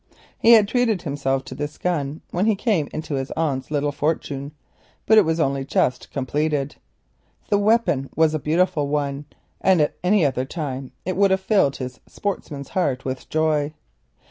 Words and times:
Harold 0.39 0.57
had 0.57 0.67
treated 0.67 1.01
himself 1.03 1.45
to 1.45 1.53
this 1.53 1.77
gun 1.77 2.21
when 2.31 2.47
he 2.47 2.55
came 2.55 2.89
into 2.91 3.13
his 3.13 3.29
aunt's 3.37 3.69
little 3.69 3.91
fortune, 3.91 4.51
but 5.05 5.19
it 5.19 5.21
was 5.25 5.39
only 5.39 5.63
just 5.63 6.09
completed. 6.11 6.75
The 7.49 7.59
weapon 7.59 8.09
was 8.15 8.33
a 8.33 8.39
beautiful 8.39 8.87
one, 8.87 9.25
and 9.63 9.79
at 9.79 9.95
any 10.03 10.25
other 10.25 10.43
time 10.43 10.91
it 11.05 11.15
would 11.15 11.29
have 11.29 11.39
filled 11.41 11.75
his 11.77 11.99
sportsman's 12.07 12.69
heart 12.69 13.05
with 13.05 13.29
joy. 13.29 13.75